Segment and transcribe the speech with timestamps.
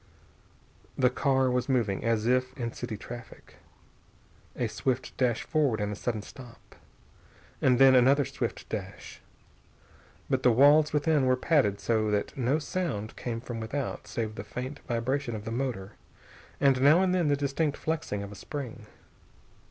[0.97, 3.57] The car was moving as if in city traffic,
[4.55, 6.73] a swift dash forward and a sudden stop,
[7.61, 9.21] and then another swift dash.
[10.27, 14.43] But the walls within were padded so that no sound came from without save the
[14.43, 15.91] faint vibration of the motor
[16.59, 18.87] and now and then the distinct flexing of a spring.